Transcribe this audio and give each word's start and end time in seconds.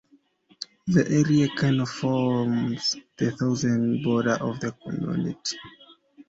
The 0.87 1.07
Erie 1.15 1.49
Canal 1.55 1.85
forms 1.85 2.95
the 3.17 3.31
southern 3.37 4.01
border 4.01 4.33
of 4.41 4.59
the 4.59 4.71
community. 4.71 5.59